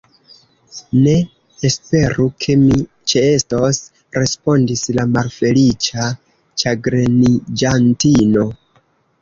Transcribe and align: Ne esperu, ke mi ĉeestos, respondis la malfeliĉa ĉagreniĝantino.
Ne 1.07 1.11
esperu, 1.67 2.25
ke 2.45 2.55
mi 2.61 2.79
ĉeestos, 3.13 3.81
respondis 4.19 4.83
la 5.01 5.07
malfeliĉa 5.13 6.09
ĉagreniĝantino. 6.63 8.49